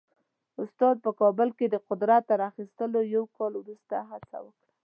استاد 0.61 0.95
په 1.05 1.11
کابل 1.19 1.49
کې 1.57 1.65
د 1.69 1.75
قدرت 1.87 2.21
تر 2.29 2.39
اخیستو 2.49 2.85
یو 3.15 3.23
کال 3.37 3.53
وروسته 3.57 3.95
هڅه 4.09 4.37
وکړه. 4.45 4.69